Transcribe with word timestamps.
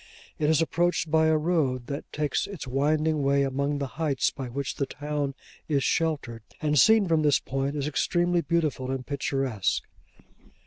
It 0.39 0.49
is 0.49 0.63
approached 0.63 1.11
by 1.11 1.27
a 1.27 1.37
road 1.37 1.85
that 1.85 2.11
takes 2.11 2.47
its 2.47 2.65
winding 2.65 3.21
way 3.21 3.43
among 3.43 3.77
the 3.77 3.85
heights 4.01 4.31
by 4.31 4.47
which 4.49 4.77
the 4.77 4.87
town 4.87 5.35
is 5.67 5.83
sheltered; 5.83 6.41
and 6.59 6.79
seen 6.79 7.07
from 7.07 7.21
this 7.21 7.37
point 7.37 7.75
is 7.75 7.85
extremely 7.85 8.41
beautiful 8.41 8.89
and 8.89 9.05
picturesque. 9.05 9.83